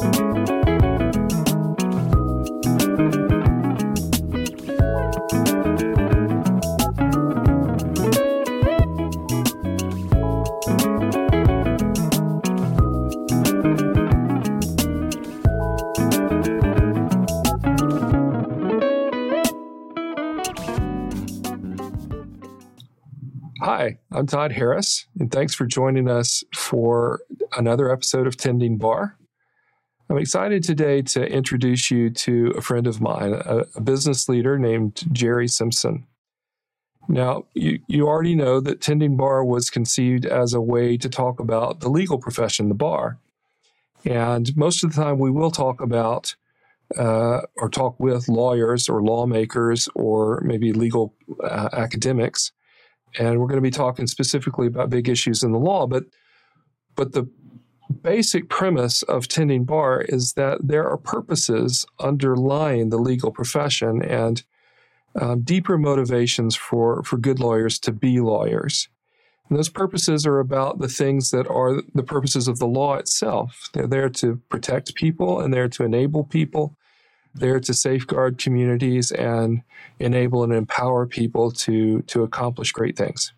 [0.00, 0.06] Hi,
[24.12, 27.22] I'm Todd Harris, and thanks for joining us for
[27.56, 29.17] another episode of Tending Bar.
[30.10, 34.58] I'm excited today to introduce you to a friend of mine, a, a business leader
[34.58, 36.06] named Jerry Simpson.
[37.08, 41.40] Now, you, you already know that Tending Bar was conceived as a way to talk
[41.40, 43.18] about the legal profession, the bar.
[44.04, 46.34] And most of the time, we will talk about
[46.96, 52.52] uh, or talk with lawyers or lawmakers or maybe legal uh, academics
[53.18, 56.04] and we're going to be talking specifically about big issues in the law but
[56.96, 57.28] but the
[57.92, 64.42] basic premise of tending bar is that there are purposes underlying the legal profession and
[65.18, 68.88] um, deeper motivations for for good lawyers to be lawyers.
[69.48, 73.70] And those purposes are about the things that are the purposes of the law itself.
[73.72, 76.76] They're there to protect people and they're to enable people.
[77.34, 79.62] There to safeguard communities and
[79.98, 83.32] enable and empower people to, to accomplish great things.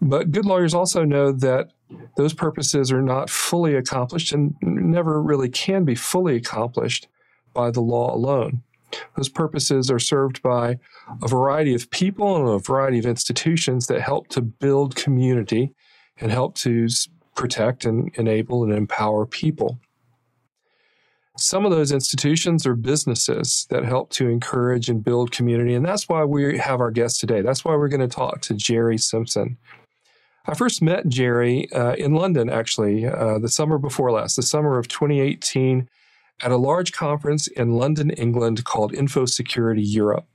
[0.00, 1.70] But good lawyers also know that
[2.16, 7.08] those purposes are not fully accomplished and never really can be fully accomplished
[7.54, 8.62] by the law alone.
[9.16, 10.78] Those purposes are served by
[11.22, 15.72] a variety of people and a variety of institutions that help to build community
[16.18, 16.88] and help to
[17.34, 19.78] protect and enable and empower people.
[21.36, 25.74] Some of those institutions are businesses that help to encourage and build community.
[25.74, 27.40] And that's why we have our guest today.
[27.40, 29.56] That's why we're going to talk to Jerry Simpson.
[30.46, 34.78] I first met Jerry uh, in London, actually, uh, the summer before last, the summer
[34.78, 35.88] of 2018,
[36.42, 40.26] at a large conference in London, England called Infosecurity Europe.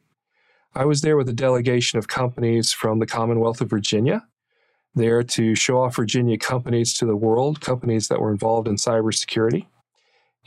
[0.75, 4.27] I was there with a delegation of companies from the Commonwealth of Virginia,
[4.93, 9.65] there to show off Virginia companies to the world, companies that were involved in cybersecurity.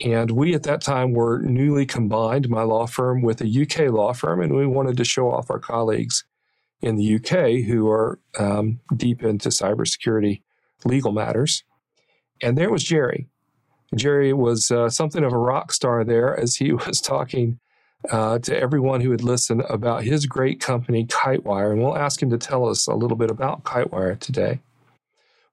[0.01, 4.13] And we at that time were newly combined, my law firm with a UK law
[4.13, 6.23] firm, and we wanted to show off our colleagues
[6.81, 10.41] in the UK who are um, deep into cybersecurity
[10.85, 11.63] legal matters.
[12.41, 13.27] And there was Jerry.
[13.95, 17.59] Jerry was uh, something of a rock star there as he was talking
[18.09, 21.71] uh, to everyone who would listen about his great company, Kitewire.
[21.71, 24.59] And we'll ask him to tell us a little bit about Kitewire today.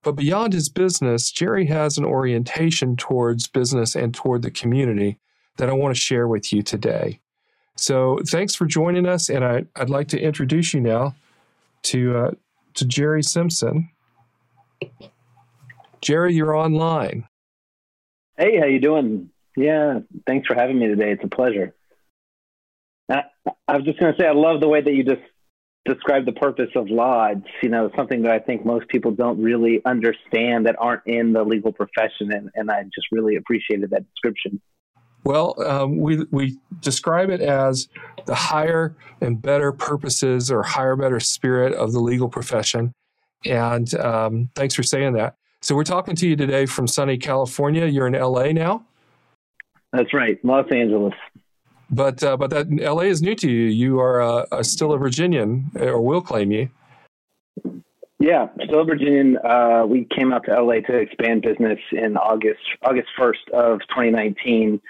[0.02, 5.18] But beyond his business, Jerry has an orientation towards business and toward the community
[5.56, 7.20] that I want to share with you today.
[7.76, 11.14] So thanks for joining us, and I, would like to introduce you now
[11.84, 12.30] to uh,
[12.74, 13.90] to Jerry Simpson.
[16.00, 17.28] Jerry, you're online.
[18.38, 19.30] Hey, how you doing?
[19.56, 21.12] Yeah, thanks for having me today.
[21.12, 21.74] It's a pleasure.
[23.10, 23.22] I,
[23.66, 25.22] I was just going to say, I love the way that you just
[25.86, 27.30] described the purpose of law.
[27.62, 31.44] You know something that I think most people don't really understand that aren't in the
[31.44, 34.60] legal profession, and, and I just really appreciated that description.
[35.26, 37.88] Well, um, we we describe it as
[38.26, 42.92] the higher and better purposes or higher, better spirit of the legal profession.
[43.44, 45.34] And um, thanks for saying that.
[45.62, 47.86] So we're talking to you today from sunny California.
[47.86, 48.84] You're in LA now.
[49.92, 51.14] That's right, Los Angeles.
[51.90, 53.64] But uh, but that LA is new to you.
[53.64, 56.68] You are uh, still a Virginian, or will claim you.
[58.20, 59.38] Yeah, still a Virginian.
[59.38, 64.80] Uh, we came out to LA to expand business in August August first of 2019.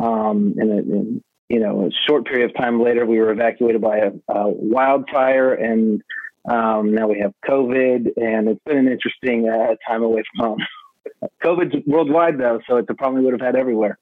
[0.00, 3.98] Um, and, and, you know, a short period of time later, we were evacuated by
[3.98, 6.00] a, a wildfire, and
[6.48, 10.58] um, now we have COVID, and it's been an interesting uh, time away from home.
[11.44, 13.98] COVID's worldwide though, so problem we would have had everywhere.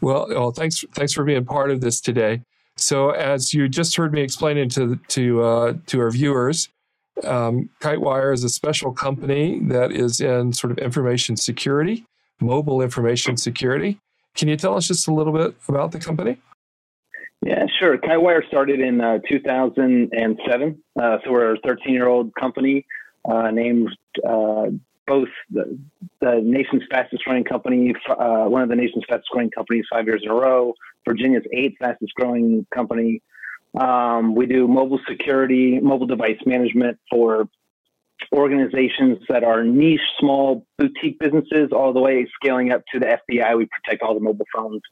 [0.00, 2.42] Well, well, thanks thanks for being part of this today.
[2.76, 6.68] So, as you just heard me explaining to to uh, to our viewers,
[7.24, 12.06] um, Kitewire is a special company that is in sort of information security,
[12.40, 13.98] mobile information security.
[14.34, 16.38] Can you tell us just a little bit about the company?
[17.44, 17.96] Yeah, sure.
[17.98, 20.82] Kitewire started in uh, 2007.
[21.00, 22.84] Uh, so we're a 13 year old company
[23.28, 23.88] uh, named
[24.28, 24.66] uh,
[25.06, 25.78] both the,
[26.20, 30.20] the, nation's fastest growing company, uh, one of the nation's fastest growing companies five years
[30.22, 30.74] in a row,
[31.06, 33.22] Virginia's eighth fastest growing company.
[33.78, 37.48] Um, we do mobile security, mobile device management for
[38.32, 43.56] organizations that are niche, small, boutique businesses, all the way scaling up to the FBI.
[43.56, 44.82] We protect all the mobile phones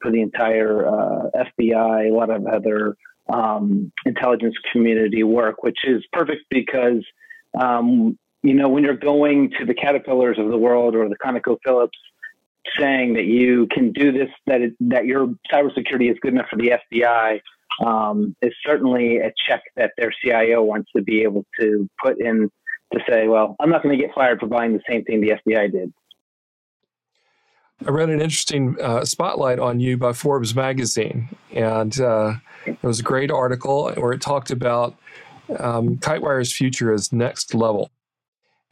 [0.00, 1.30] for the entire uh,
[1.60, 2.96] FBI, a lot of other
[3.32, 7.04] um, intelligence community work, which is perfect because
[7.58, 11.90] um, you know, when you're going to the Caterpillars of the world or the ConocoPhillips
[12.78, 16.56] saying that you can do this, that it, that your cybersecurity is good enough for
[16.56, 17.40] the FBI,
[17.84, 22.50] um, is certainly a check that their CIO wants to be able to put in
[22.92, 25.34] to say, well, I'm not going to get fired for buying the same thing the
[25.46, 25.92] FBI did.
[27.86, 32.34] I read an interesting uh, spotlight on you by Forbes magazine, and uh,
[32.64, 34.94] it was a great article where it talked about
[35.58, 37.90] um, KiteWire's future is next level.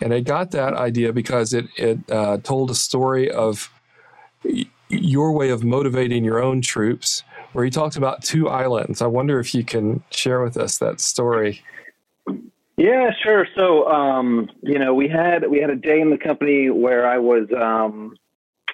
[0.00, 3.70] And I got that idea because it, it uh, told a story of
[4.88, 9.02] your way of motivating your own troops, where he talked about two islands.
[9.02, 11.62] I wonder if you can share with us that story.
[12.81, 13.47] Yeah, sure.
[13.59, 17.19] So, um, you know, we had we had a day in the company where I
[17.19, 18.17] was um,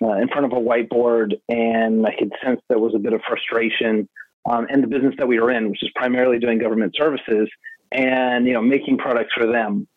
[0.00, 3.20] uh, in front of a whiteboard, and I could sense there was a bit of
[3.26, 4.08] frustration
[4.48, 7.48] um, in the business that we were in, which is primarily doing government services
[7.90, 9.88] and you know making products for them.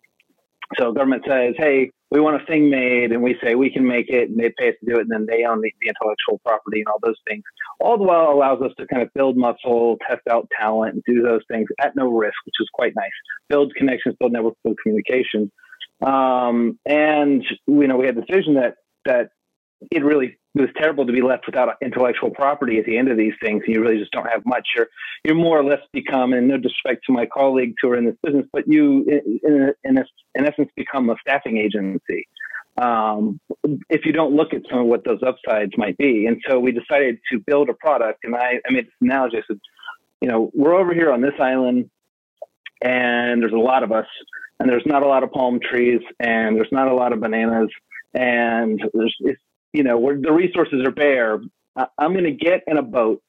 [0.78, 4.10] So government says, "Hey, we want a thing made," and we say we can make
[4.10, 6.40] it, and they pay us to do it, and then they own the, the intellectual
[6.46, 7.44] property and all those things.
[7.80, 11.24] All the while allows us to kind of build muscle, test out talent, and do
[11.24, 13.10] those things at no risk, which is quite nice.
[13.50, 15.52] Build connections, build networks, build communication.
[16.02, 18.76] Um, and you know, we had the vision that
[19.06, 19.30] that
[19.92, 23.18] it really it was terrible to be left without intellectual property at the end of
[23.18, 23.64] these things.
[23.68, 24.68] You really just don't have much.
[24.76, 24.88] You're
[25.24, 28.16] you're more or less become, and no disrespect to my colleagues who are in this
[28.24, 29.06] business, but you
[29.44, 30.04] in in,
[30.36, 32.28] in essence become a staffing agency.
[32.78, 33.40] Um,
[33.90, 36.72] if you don't look at some of what those upsides might be, and so we
[36.72, 38.20] decided to build a product.
[38.24, 39.38] And I I made this analogy.
[39.38, 39.60] I said,
[40.22, 41.90] you know, we're over here on this island,
[42.82, 44.08] and there's a lot of us,
[44.60, 47.70] and there's not a lot of palm trees, and there's not a lot of bananas,
[48.14, 49.42] and there's it's
[49.74, 51.40] you know, where the resources are bare,
[51.98, 53.22] I'm going to get in a boat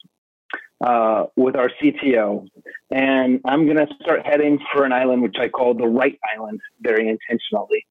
[0.81, 2.47] uh, with our CTO,
[2.89, 6.59] and I'm going to start heading for an island which I call the Right Island
[6.81, 7.85] very intentionally.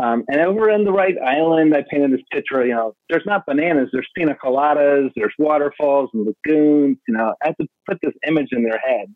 [0.00, 2.64] Um, and over in the Right Island, I painted this picture.
[2.64, 6.98] You know, there's not bananas, there's pina coladas, there's waterfalls and lagoons.
[7.08, 9.12] You know, I have to put this image in their head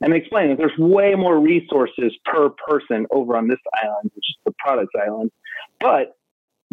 [0.00, 4.36] and explain that there's way more resources per person over on this island, which is
[4.46, 5.30] the products island.
[5.80, 6.16] But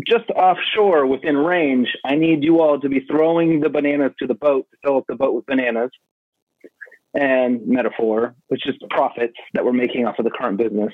[0.09, 4.33] just offshore within range, I need you all to be throwing the bananas to the
[4.33, 5.91] boat to fill up the boat with bananas
[7.13, 10.93] and metaphor, which is the profits that we're making off of the current business.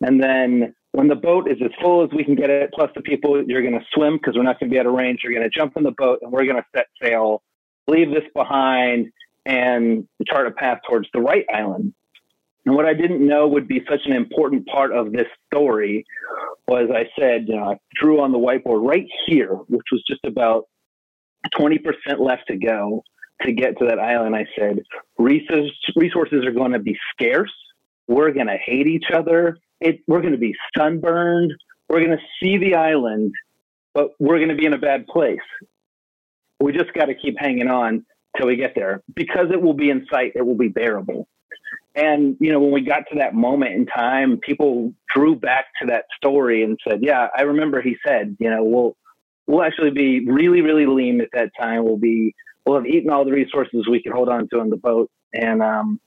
[0.00, 3.02] And then when the boat is as full as we can get it, plus the
[3.02, 5.20] people, you're going to swim because we're not going to be out of range.
[5.22, 7.42] You're going to jump in the boat and we're going to set sail,
[7.86, 9.12] leave this behind,
[9.44, 11.94] and chart a path towards the right island.
[12.66, 16.04] And what I didn't know would be such an important part of this story
[16.66, 20.24] was I said, you know, I drew on the whiteboard right here, which was just
[20.24, 20.64] about
[21.54, 21.78] 20%
[22.18, 23.04] left to go
[23.42, 24.34] to get to that island.
[24.34, 24.80] I said,
[25.16, 27.52] resources are going to be scarce.
[28.08, 29.58] We're going to hate each other.
[29.80, 31.52] It, we're going to be sunburned.
[31.88, 33.32] We're going to see the island,
[33.94, 35.38] but we're going to be in a bad place.
[36.58, 38.04] We just got to keep hanging on
[38.36, 40.32] till we get there because it will be in sight.
[40.34, 41.28] It will be bearable.
[41.94, 45.86] And, you know, when we got to that moment in time, people drew back to
[45.88, 48.96] that story and said, yeah, I remember he said, you know, we'll,
[49.46, 51.84] we'll actually be really, really lean at that time.
[51.84, 52.34] We'll be,
[52.66, 55.10] we'll have eaten all the resources we could hold on to on the boat.
[55.32, 56.00] And, um,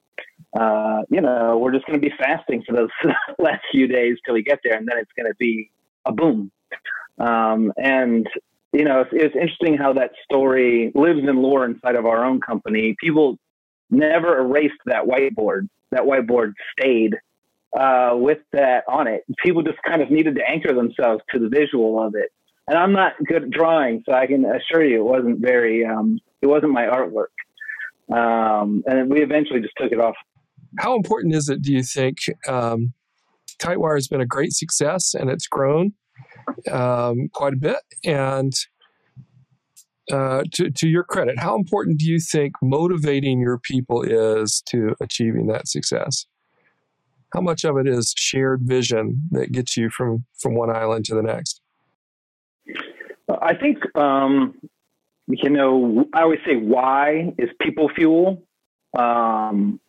[0.57, 2.89] uh, you know, we're just going to be fasting for those
[3.39, 4.77] last few days till we get there.
[4.77, 5.71] And then it's going to be
[6.05, 6.51] a boom.
[7.17, 8.27] Um, and,
[8.73, 12.41] you know, it's, it's interesting how that story lives in lore inside of our own
[12.41, 12.95] company.
[12.99, 13.39] People
[13.89, 17.15] never erased that whiteboard that whiteboard stayed
[17.77, 19.23] uh, with that on it.
[19.43, 22.31] People just kind of needed to anchor themselves to the visual of it.
[22.67, 26.19] And I'm not good at drawing, so I can assure you it wasn't very, um,
[26.41, 27.33] it wasn't my artwork.
[28.15, 30.15] Um, and we eventually just took it off.
[30.77, 32.17] How important is it, do you think?
[32.47, 32.93] Um,
[33.59, 35.93] Kitewire has been a great success and it's grown
[36.71, 37.79] um, quite a bit.
[38.05, 38.53] And
[40.11, 44.95] uh, to, to your credit, how important do you think motivating your people is to
[44.99, 46.25] achieving that success?
[47.33, 51.15] How much of it is shared vision that gets you from, from one island to
[51.15, 51.61] the next?
[53.41, 54.55] I think, um,
[55.27, 58.43] you know, I always say why is people fuel.
[58.97, 59.79] Um,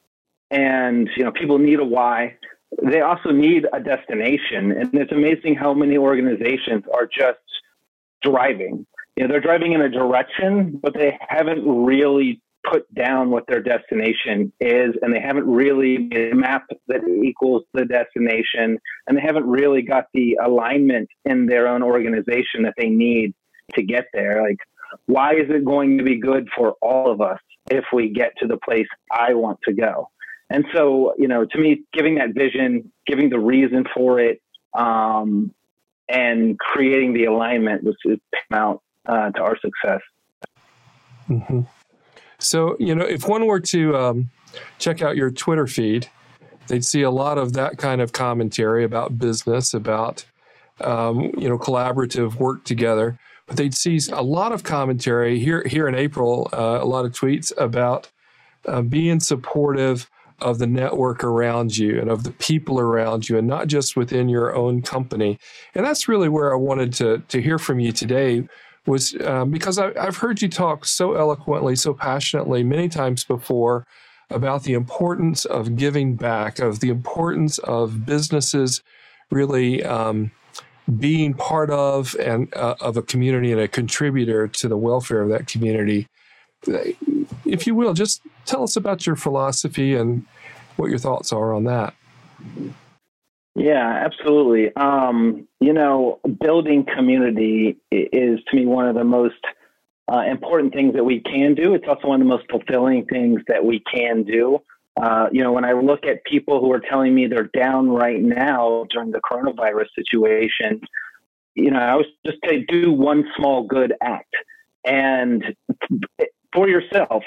[0.50, 2.36] and, you know, people need a why.
[2.82, 4.72] They also need a destination.
[4.72, 7.38] And it's amazing how many organizations are just
[8.22, 8.86] driving
[9.20, 13.60] you know, they're driving in a direction, but they haven't really put down what their
[13.60, 19.20] destination is, and they haven't really made a map that equals the destination, and they
[19.20, 23.34] haven't really got the alignment in their own organization that they need
[23.74, 24.42] to get there.
[24.42, 24.56] Like,
[25.04, 28.46] why is it going to be good for all of us if we get to
[28.46, 30.08] the place I want to go?
[30.48, 34.40] And so, you know, to me, giving that vision, giving the reason for it,
[34.74, 35.54] um,
[36.08, 37.96] and creating the alignment was,
[38.48, 40.00] paramount uh, to our success.
[41.28, 41.62] Mm-hmm.
[42.38, 44.30] So, you know, if one were to um,
[44.78, 46.08] check out your Twitter feed,
[46.68, 50.24] they'd see a lot of that kind of commentary about business, about
[50.80, 53.18] um, you know collaborative work together.
[53.46, 57.12] But they'd see a lot of commentary here here in April, uh, a lot of
[57.12, 58.08] tweets about
[58.66, 60.08] uh, being supportive
[60.40, 64.28] of the network around you and of the people around you, and not just within
[64.28, 65.38] your own company.
[65.74, 68.48] And that's really where I wanted to to hear from you today.
[68.86, 73.86] Was um, because I, I've heard you talk so eloquently, so passionately many times before
[74.30, 78.82] about the importance of giving back, of the importance of businesses
[79.30, 80.30] really um,
[80.98, 85.28] being part of and uh, of a community and a contributor to the welfare of
[85.28, 86.06] that community.
[87.44, 90.26] If you will, just tell us about your philosophy and
[90.76, 91.94] what your thoughts are on that.
[93.60, 94.74] Yeah, absolutely.
[94.74, 99.34] Um, you know, building community is to me one of the most
[100.10, 101.74] uh, important things that we can do.
[101.74, 104.60] It's also one of the most fulfilling things that we can do.
[104.98, 108.20] Uh, you know, when I look at people who are telling me they're down right
[108.20, 110.80] now during the coronavirus situation,
[111.54, 114.34] you know, I was just to do one small good act
[114.86, 115.44] and
[116.54, 117.24] for yourself,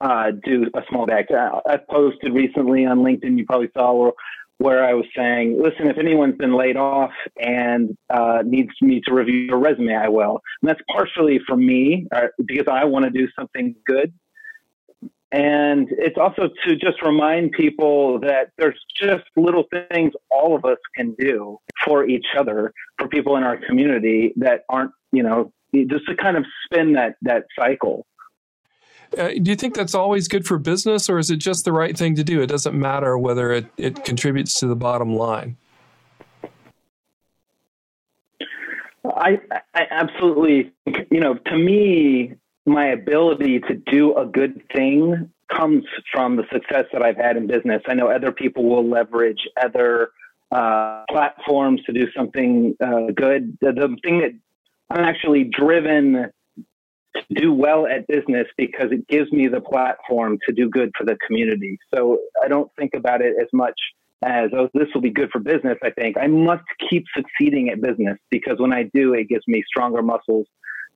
[0.00, 1.32] uh, do a small act.
[1.32, 4.12] Uh, I posted recently on LinkedIn, you probably saw
[4.58, 9.14] where I was saying, listen, if anyone's been laid off and uh, needs me to
[9.14, 10.40] review your resume, I will.
[10.60, 14.12] And that's partially for me uh, because I want to do something good.
[15.32, 20.76] And it's also to just remind people that there's just little things all of us
[20.94, 26.06] can do for each other, for people in our community that aren't, you know, just
[26.06, 28.04] to kind of spin that that cycle.
[29.16, 31.96] Uh, do you think that's always good for business, or is it just the right
[31.96, 32.40] thing to do?
[32.40, 35.56] It doesn't matter whether it, it contributes to the bottom line.
[39.04, 39.40] I,
[39.74, 40.72] I absolutely,
[41.10, 46.86] you know, to me, my ability to do a good thing comes from the success
[46.92, 47.82] that I've had in business.
[47.86, 50.10] I know other people will leverage other
[50.50, 53.58] uh, platforms to do something uh, good.
[53.60, 54.32] The, the thing that
[54.90, 56.30] I'm actually driven
[57.16, 61.04] to do well at business because it gives me the platform to do good for
[61.04, 61.78] the community.
[61.94, 63.78] So I don't think about it as much
[64.24, 65.76] as, oh, this will be good for business.
[65.82, 69.62] I think I must keep succeeding at business because when I do, it gives me
[69.66, 70.46] stronger muscles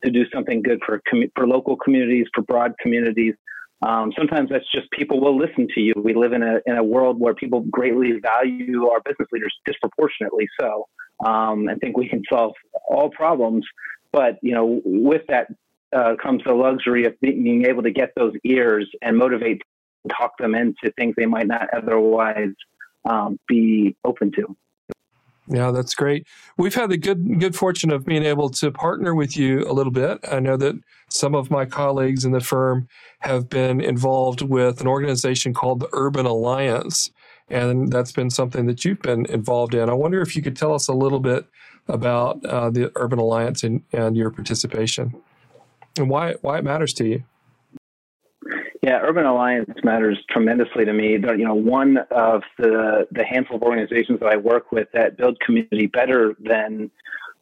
[0.04, 1.02] to do something good for,
[1.34, 3.34] for local communities, for broad communities.
[3.82, 5.92] Um, sometimes that's just people will listen to you.
[5.96, 10.48] We live in a, in a world where people greatly value our business leaders disproportionately
[10.60, 10.86] so.
[11.24, 12.52] Um, and think we can solve
[12.88, 13.64] all problems.
[14.12, 15.48] But, you know, with that
[15.96, 19.62] uh, comes the luxury of being able to get those ears and motivate
[20.04, 22.52] and talk them into things they might not otherwise
[23.08, 24.56] um, be open to.
[25.48, 26.26] Yeah, that's great.
[26.58, 29.92] We've had the good good fortune of being able to partner with you a little
[29.92, 30.18] bit.
[30.30, 30.74] I know that
[31.08, 32.88] some of my colleagues in the firm
[33.20, 37.12] have been involved with an organization called the Urban Alliance,
[37.48, 39.88] and that's been something that you've been involved in.
[39.88, 41.46] I wonder if you could tell us a little bit
[41.86, 45.14] about uh, the Urban Alliance and, and your participation
[45.98, 47.24] and why why it matters to you.
[48.82, 51.16] Yeah, Urban Alliance matters tremendously to me.
[51.16, 55.16] They're, you know, one of the the handful of organizations that I work with that
[55.16, 56.90] build community better than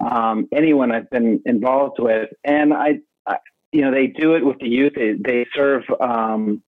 [0.01, 3.37] um, anyone I've been involved with, and I, I,
[3.73, 4.95] you know, they do it with the youth.
[4.97, 5.83] They, they serve.
[6.01, 6.63] Um,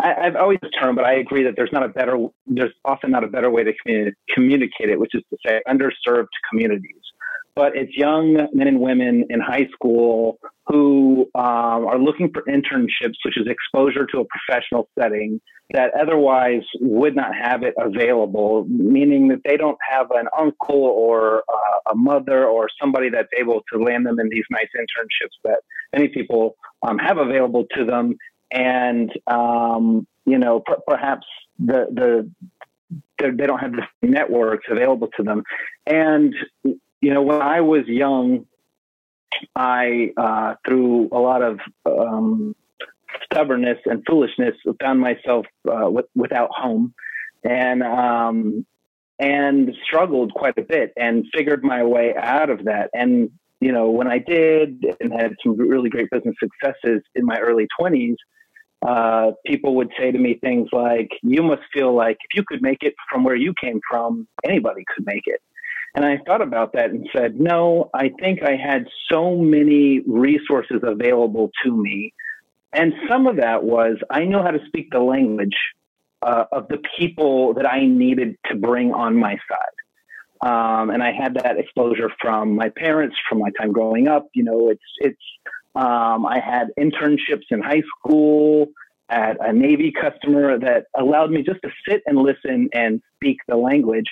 [0.00, 2.28] I, have always term, but I agree that there's not a better.
[2.46, 6.28] There's often not a better way to communi- communicate it, which is to say underserved
[6.48, 7.02] communities
[7.54, 13.14] but it's young men and women in high school who um, are looking for internships,
[13.24, 15.40] which is exposure to a professional setting
[15.72, 21.38] that otherwise would not have it available, meaning that they don't have an uncle or
[21.48, 25.60] uh, a mother or somebody that's able to land them in these nice internships that
[25.92, 28.16] many people um, have available to them.
[28.50, 31.26] And, um, you know, p- perhaps
[31.58, 32.30] the, the,
[33.18, 35.42] they don't have the networks available to them.
[35.86, 36.34] And
[37.00, 38.46] you know, when I was young,
[39.54, 42.54] I, uh, through a lot of um,
[43.24, 46.94] stubbornness and foolishness, found myself uh, without home,
[47.44, 48.66] and um,
[49.18, 52.90] and struggled quite a bit, and figured my way out of that.
[52.94, 57.38] And you know, when I did, and had some really great business successes in my
[57.38, 58.16] early twenties.
[58.86, 62.60] Uh, people would say to me things like, "You must feel like if you could
[62.62, 65.40] make it from where you came from, anybody could make it."
[65.96, 70.82] And I thought about that and said, no, I think I had so many resources
[70.82, 72.12] available to me.
[72.74, 75.56] And some of that was I know how to speak the language
[76.20, 79.76] uh, of the people that I needed to bring on my side.
[80.42, 84.28] Um, and I had that exposure from my parents, from my time growing up.
[84.34, 85.22] You know, it's it's.
[85.74, 88.68] Um, I had internships in high school
[89.08, 93.56] at a Navy customer that allowed me just to sit and listen and speak the
[93.56, 94.06] language.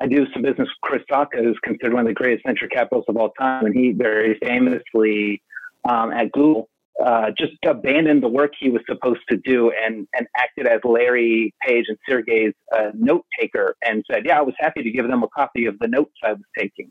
[0.00, 3.08] I do some business with Chris Sacca, who's considered one of the greatest venture capitalists
[3.08, 5.42] of all time, and he very famously
[5.84, 6.68] um, at Google
[7.04, 11.54] uh, just abandoned the work he was supposed to do and and acted as Larry
[11.66, 15.22] Page and Sergey's uh, note taker and said, "Yeah, I was happy to give them
[15.22, 16.90] a copy of the notes I was taking."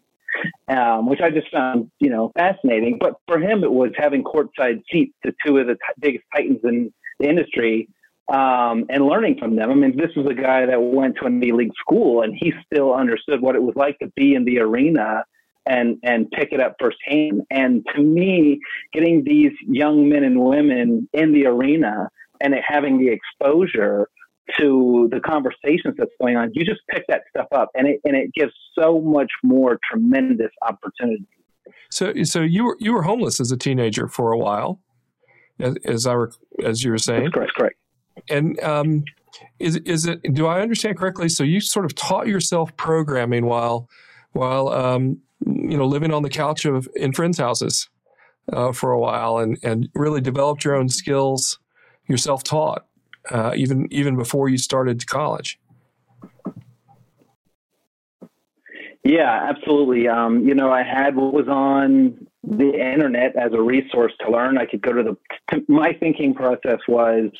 [0.69, 2.97] Um, which I just found, you know, fascinating.
[2.99, 6.59] But for him, it was having courtside seats to two of the t- biggest titans
[6.63, 7.89] in the industry
[8.31, 9.69] um, and learning from them.
[9.69, 12.53] I mean, this was a guy that went to a Navy League school, and he
[12.65, 15.25] still understood what it was like to be in the arena
[15.65, 17.41] and and pick it up firsthand.
[17.51, 18.59] And to me,
[18.93, 22.09] getting these young men and women in the arena
[22.39, 24.07] and having the exposure
[24.57, 28.15] to the conversations that's going on, you just pick that stuff up, and it and
[28.15, 31.27] it gives so much more tremendous opportunity.
[31.89, 34.79] So, so you were you were homeless as a teenager for a while,
[35.59, 36.15] as, as I
[36.63, 37.23] as you were saying.
[37.23, 37.51] That's correct.
[37.57, 37.75] Correct.
[38.29, 39.03] And um,
[39.59, 40.21] is is it?
[40.33, 41.29] Do I understand correctly?
[41.29, 43.89] So you sort of taught yourself programming while
[44.33, 47.89] while um, you know living on the couch of in friends' houses
[48.51, 51.59] uh, for a while, and and really developed your own skills.
[52.07, 52.85] You're self taught
[53.29, 55.59] uh, even even before you started college.
[59.03, 60.07] Yeah, absolutely.
[60.07, 64.57] Um, you know, I had what was on the internet as a resource to learn.
[64.57, 65.17] I could go to the.
[65.51, 67.31] To, my thinking process was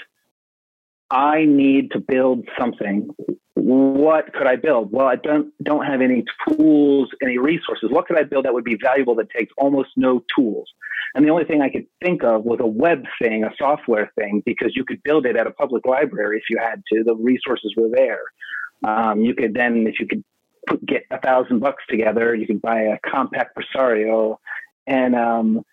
[1.12, 3.10] I need to build something.
[3.56, 4.92] What could I build?
[4.92, 7.90] Well, I don't don't have any tools, any resources.
[7.92, 10.70] What could I build that would be valuable that takes almost no tools?
[11.14, 14.42] And the only thing I could think of was a web thing, a software thing,
[14.46, 17.04] because you could build it at a public library if you had to.
[17.04, 18.22] The resources were there.
[18.84, 20.24] Um, you could then, if you could
[20.68, 24.38] put, get a thousand bucks together, you could buy a Compaq Presario,
[24.88, 25.64] and um,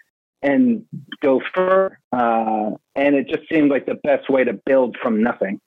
[0.43, 0.85] and
[1.23, 1.99] go further.
[2.13, 5.61] Uh, and it just seemed like the best way to build from nothing.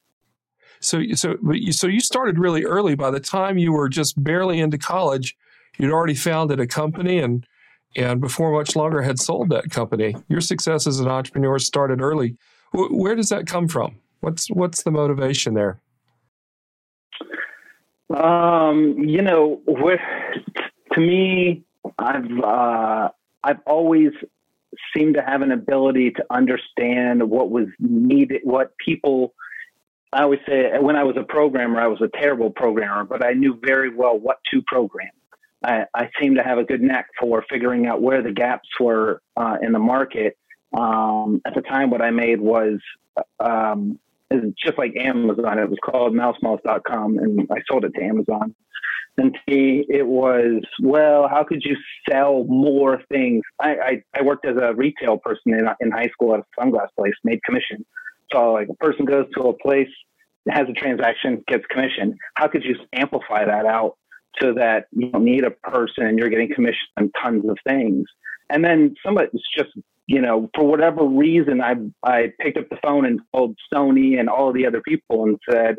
[0.79, 1.35] So, so,
[1.71, 2.95] so you started really early.
[2.95, 5.35] By the time you were just barely into college,
[5.77, 7.45] you'd already founded a company, and
[7.95, 10.15] and before much longer had sold that company.
[10.27, 12.37] Your success as an entrepreneur started early.
[12.73, 13.97] Where does that come from?
[14.21, 15.81] What's what's the motivation there?
[18.15, 19.99] Um, you know, with,
[20.93, 21.63] to me,
[21.97, 23.09] I've uh,
[23.43, 24.11] I've always
[24.95, 29.33] seemed to have an ability to understand what was needed, what people.
[30.13, 33.31] I always say when I was a programmer, I was a terrible programmer, but I
[33.31, 35.11] knew very well what to program.
[35.63, 39.21] I, I seem to have a good knack for figuring out where the gaps were
[39.37, 40.37] uh, in the market.
[40.73, 42.79] Um, at the time, what I made was
[43.39, 43.99] um,
[44.63, 45.59] just like Amazon.
[45.59, 48.55] It was called mousemouse.com, and I sold it to Amazon.
[49.17, 51.75] And see, it was, well, how could you
[52.09, 53.41] sell more things?
[53.59, 56.87] I, I, I worked as a retail person in, in high school at a sunglass
[56.97, 57.85] place, made commission.
[58.31, 59.89] So, like, a person goes to a place,
[60.49, 62.17] has a transaction, gets commission.
[62.35, 63.97] How could you amplify that out
[64.41, 68.05] so that you don't need a person and you're getting commission on tons of things?
[68.51, 69.69] And then somebody's just,
[70.07, 74.29] you know, for whatever reason, I, I picked up the phone and called Sony and
[74.29, 75.77] all the other people and said,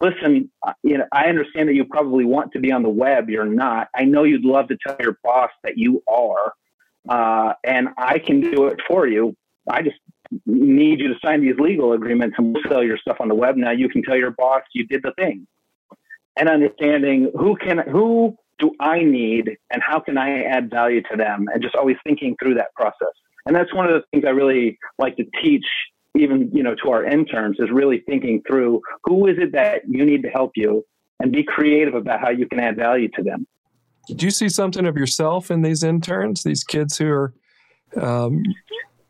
[0.00, 0.50] listen,
[0.82, 3.30] you know, I understand that you probably want to be on the web.
[3.30, 3.88] You're not.
[3.94, 6.52] I know you'd love to tell your boss that you are,
[7.08, 9.34] uh, and I can do it for you.
[9.68, 9.96] I just
[10.46, 13.56] need you to sign these legal agreements and we'll sell your stuff on the web.
[13.56, 15.46] Now you can tell your boss you did the thing.
[16.36, 21.16] And understanding who can who do I need and how can I add value to
[21.16, 21.46] them?
[21.52, 23.14] And just always thinking through that process.
[23.46, 25.64] And that's one of the things I really like to teach
[26.16, 30.04] even you know to our interns is really thinking through who is it that you
[30.04, 30.84] need to help you
[31.20, 33.46] and be creative about how you can add value to them.
[34.08, 37.34] Do you see something of yourself in these interns these kids who are
[38.00, 38.42] um,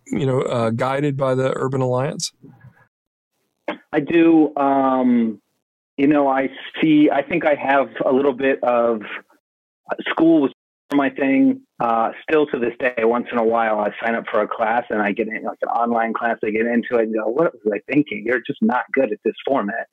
[0.06, 2.32] you know uh, guided by the urban alliance?
[3.92, 5.40] I do um,
[6.00, 6.48] you know i
[6.80, 9.02] see i think i have a little bit of
[10.10, 10.52] school was
[10.92, 11.62] my thing.
[11.78, 14.84] Uh, still to this day, once in a while, I sign up for a class
[14.90, 16.36] and I get in like an online class.
[16.44, 18.24] I get into it and go, "What was I thinking?
[18.26, 19.86] You're just not good at this format."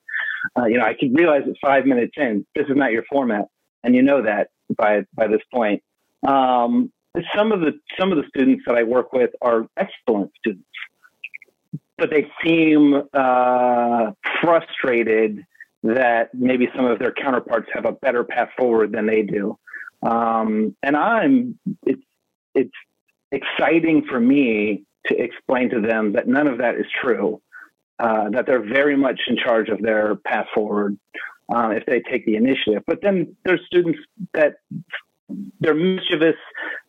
[0.58, 2.46] Uh, you know, I can realize it five minutes in.
[2.54, 3.46] This is not your format,
[3.84, 5.82] and you know that by by this point.
[6.26, 6.92] Um,
[7.36, 10.68] some of the some of the students that I work with are excellent students,
[11.96, 15.44] but they seem uh, frustrated
[15.84, 19.56] that maybe some of their counterparts have a better path forward than they do.
[20.02, 22.02] Um, and I'm, it's,
[22.54, 22.70] it's
[23.32, 27.40] exciting for me to explain to them that none of that is true,
[27.98, 30.98] uh, that they're very much in charge of their path forward.
[31.54, 32.82] um, if they take the initiative.
[32.86, 33.98] But then there's students
[34.34, 34.56] that
[35.60, 36.36] they're mischievous.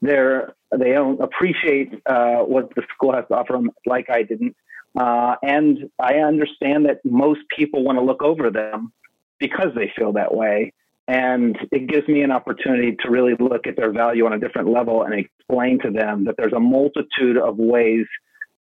[0.02, 4.56] They're they don't appreciate uh, what the school has to offer them, like I didn't.
[5.00, 8.91] Uh, and I understand that most people want to look over them
[9.39, 10.74] because they feel that way.
[11.10, 14.69] And it gives me an opportunity to really look at their value on a different
[14.69, 18.06] level and explain to them that there's a multitude of ways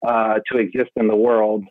[0.06, 1.64] uh, to exist in the world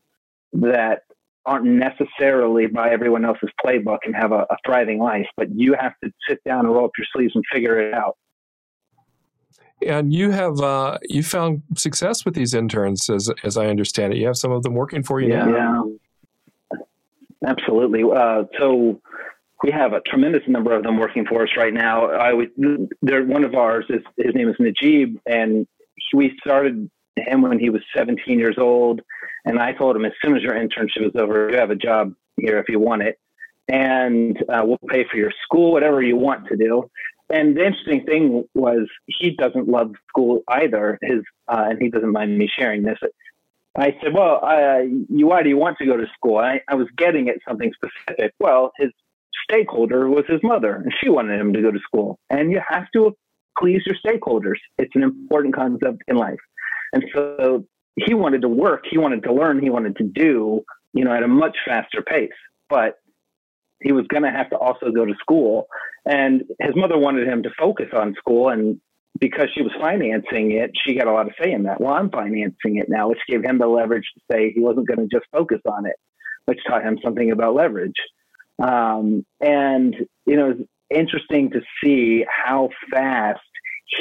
[0.52, 1.04] that
[1.46, 5.94] aren't necessarily by everyone else's playbook and have a, a thriving life, but you have
[6.04, 8.18] to sit down and roll up your sleeves and figure it out.
[9.86, 14.18] And you have uh, you found success with these interns, as as I understand it.
[14.18, 15.92] You have some of them working for you yeah, now.
[16.72, 16.80] Yeah,
[17.46, 18.04] absolutely.
[18.04, 19.00] Uh, so
[19.64, 22.08] we have a tremendous number of them working for us right now.
[22.12, 22.52] I would,
[23.02, 23.86] they're one of ours.
[23.90, 25.68] Is, his name is Najib, and
[26.14, 29.02] we started him when he was 17 years old.
[29.46, 32.14] And I told him as soon as your internship is over, you have a job
[32.38, 33.20] here if you want it,
[33.68, 36.90] and uh, we'll pay for your school, whatever you want to do.
[37.30, 41.00] And the interesting thing was he doesn't love school either.
[41.02, 43.00] His uh, and he doesn't mind me sharing this.
[43.76, 46.76] I said, "Well, uh, you why do you want to go to school?" I, I
[46.76, 48.34] was getting at something specific.
[48.40, 48.92] Well, his
[49.50, 52.20] stakeholder was his mother, and she wanted him to go to school.
[52.30, 53.16] And you have to
[53.58, 54.60] please your stakeholders.
[54.78, 56.40] It's an important concept in life.
[56.94, 60.62] And so he wanted to work, he wanted to learn, he wanted to do,
[60.94, 62.30] you know, at a much faster pace.
[62.70, 62.96] But
[63.82, 65.68] he was going to have to also go to school.
[66.06, 68.50] And his mother wanted him to focus on school.
[68.50, 68.80] And
[69.20, 71.80] because she was financing it, she got a lot of say in that.
[71.80, 75.08] Well, I'm financing it now, which gave him the leverage to say he wasn't going
[75.08, 75.96] to just focus on it,
[76.46, 77.96] which taught him something about leverage.
[78.60, 83.42] Um, and, you know, it's interesting to see how fast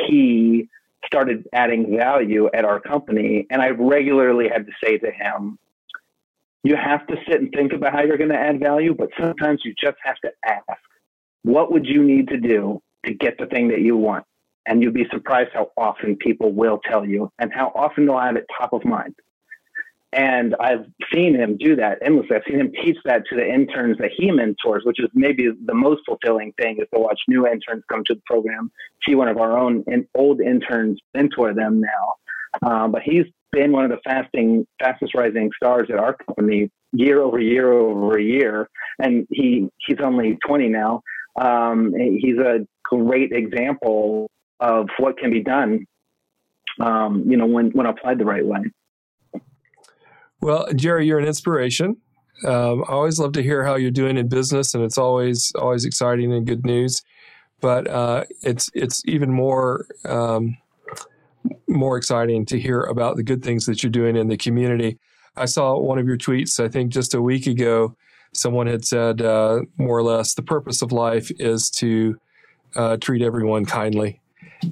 [0.07, 0.69] he
[1.07, 3.47] started adding value at our company.
[3.51, 5.59] And I regularly had to say to him,
[6.63, 9.61] you have to sit and think about how you're going to add value, but sometimes
[9.65, 10.81] you just have to ask,
[11.43, 14.25] what would you need to do to get the thing that you want?
[14.67, 18.37] And you'd be surprised how often people will tell you and how often they'll have
[18.37, 19.15] it top of mind.
[20.15, 22.37] And I've seen him do that endlessly.
[22.37, 25.75] I've seen him teach that to the interns that he mentors, which is maybe the
[25.75, 28.71] most fulfilling thing is to watch new interns come to the program,
[29.07, 32.69] see one of our own old interns mentor them now.
[32.71, 37.21] Um, but he's been one of the fasting, fastest rising stars at our company year
[37.21, 38.69] over year over year.
[39.01, 41.03] And he, he's only 20 now.
[41.41, 45.87] Um, he's a great example of what can be done,
[46.79, 48.61] um, you know, when, when applied the right way.
[50.45, 51.97] Well, Jerry, you're an inspiration.
[52.45, 55.87] Um, I always love to hear how you're doing in business, and it's always always
[55.87, 57.03] exciting and good news.
[57.63, 60.59] But uh, it's it's even more um,
[61.67, 64.99] more exciting to hear about the good things that you're doing in the community.
[65.35, 67.97] I saw one of your tweets, I think, just a week ago.
[68.35, 72.21] Someone had said uh, more or less the purpose of life is to
[72.77, 74.21] uh, treat everyone kindly.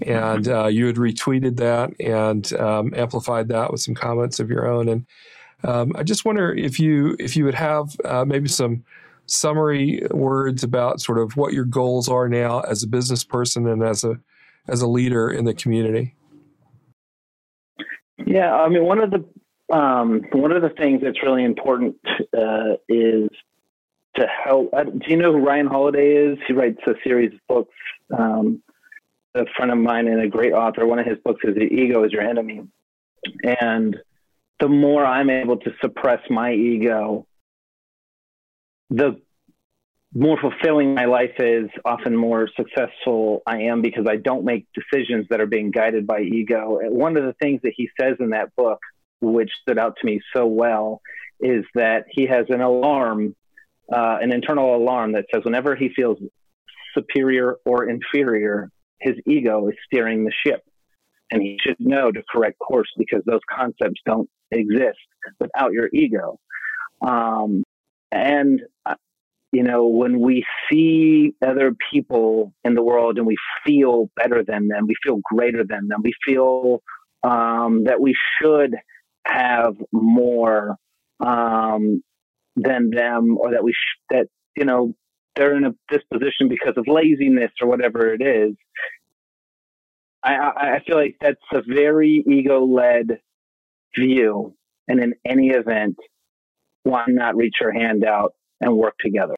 [0.02, 4.66] And uh, you had retweeted that and um, amplified that with some comments of your
[4.66, 4.90] own.
[4.90, 5.06] And
[5.64, 8.84] um, I just wonder if you if you would have uh, maybe some
[9.26, 13.82] summary words about sort of what your goals are now as a business person and
[13.82, 14.18] as a
[14.68, 16.14] as a leader in the community.
[18.26, 19.24] Yeah, I mean one of the
[19.74, 21.96] um, one of the things that's really important
[22.36, 23.28] uh, is
[24.16, 24.70] to help.
[24.74, 26.38] Uh, do you know who Ryan Holiday is?
[26.46, 27.74] He writes a series of books.
[28.16, 28.62] Um,
[29.34, 30.86] a friend of mine and a great author.
[30.86, 32.66] One of his books is "The Ego Is Your Enemy,"
[33.44, 33.96] and
[34.60, 37.26] the more I'm able to suppress my ego,
[38.90, 39.20] the
[40.14, 45.26] more fulfilling my life is, often more successful I am because I don't make decisions
[45.30, 46.78] that are being guided by ego.
[46.82, 48.78] One of the things that he says in that book,
[49.20, 51.00] which stood out to me so well,
[51.40, 53.34] is that he has an alarm,
[53.90, 56.18] uh, an internal alarm that says whenever he feels
[56.94, 60.62] superior or inferior, his ego is steering the ship.
[61.30, 64.98] And he should know to correct course because those concepts don't exist
[65.40, 66.38] without your ego.
[67.00, 67.64] Um,
[68.10, 68.94] and, uh,
[69.52, 73.36] you know, when we see other people in the world and we
[73.66, 76.82] feel better than them, we feel greater than them, we feel
[77.22, 78.74] um, that we should
[79.26, 80.76] have more
[81.20, 82.02] um,
[82.56, 84.94] than them, or that we sh- that you know
[85.36, 88.54] they're in a disposition because of laziness or whatever it is.
[90.24, 93.18] I, I feel like that's a very ego led
[93.98, 94.54] view.
[94.88, 95.96] And in any event,
[96.82, 99.36] why not reach your hand out and work together?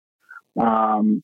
[0.60, 1.22] Um,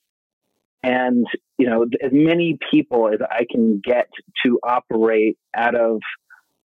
[0.83, 1.25] and,
[1.57, 4.07] you know, as many people as I can get
[4.45, 5.99] to operate out of,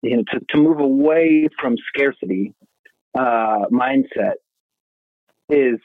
[0.01, 2.53] you know, to, to move away from scarcity
[3.17, 4.35] uh, mindset
[5.49, 5.79] is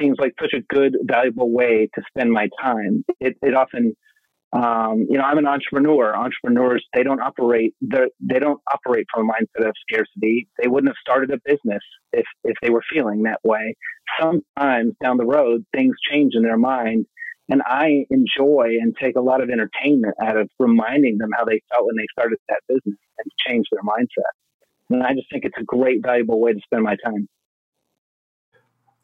[0.00, 3.04] seems like such a good, valuable way to spend my time.
[3.20, 3.96] It, it often,
[4.54, 6.14] um, you know, I'm an entrepreneur.
[6.16, 10.48] Entrepreneurs they don't operate they don't operate from a mindset of scarcity.
[10.62, 13.74] They wouldn't have started a business if if they were feeling that way.
[14.20, 17.06] Sometimes down the road, things change in their mind,
[17.48, 21.60] and I enjoy and take a lot of entertainment out of reminding them how they
[21.72, 24.32] felt when they started that business and change their mindset.
[24.88, 27.28] And I just think it's a great, valuable way to spend my time.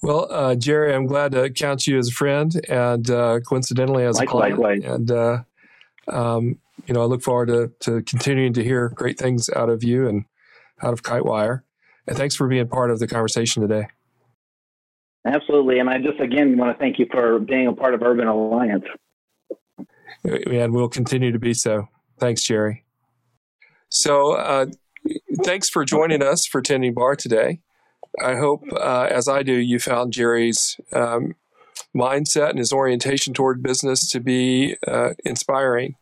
[0.03, 4.19] Well, uh, Jerry, I'm glad to count you as a friend and uh, coincidentally as
[4.19, 4.59] a client.
[4.59, 4.83] Likewise.
[4.85, 5.43] And, uh,
[6.09, 9.85] um, you know, I look forward to, to continuing to hear great things out of
[9.85, 10.25] you and
[10.83, 11.63] out of Kitewire.
[12.07, 13.89] And thanks for being part of the conversation today.
[15.27, 15.79] Absolutely.
[15.81, 18.85] And I just, again, want to thank you for being a part of Urban Alliance.
[20.25, 21.89] And we'll continue to be so.
[22.19, 22.85] Thanks, Jerry.
[23.91, 24.67] So, uh,
[25.45, 27.61] thanks for joining us for Tending Bar today.
[28.19, 31.35] I hope, uh, as I do, you found Jerry's um,
[31.95, 35.97] mindset and his orientation toward business to be uh, inspiring.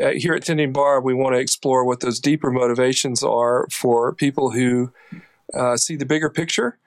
[0.00, 4.14] Uh, here at Tending Bar, we want to explore what those deeper motivations are for
[4.14, 4.92] people who
[5.54, 6.78] uh, see the bigger picture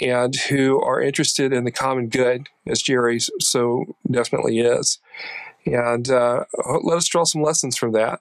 [0.00, 4.98] and who are interested in the common good, as Jerry so definitely is.
[5.64, 6.44] And uh,
[6.82, 8.20] let us draw some lessons from that.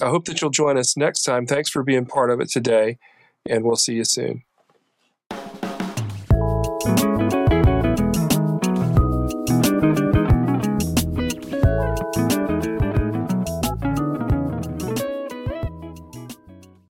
[0.00, 1.46] I hope that you'll join us next time.
[1.46, 2.98] Thanks for being part of it today,
[3.46, 4.42] and we'll see you soon.